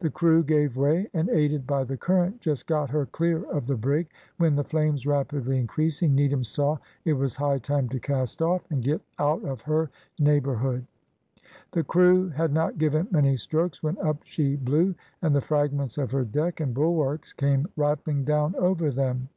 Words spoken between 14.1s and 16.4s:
she blew, and the fragments of her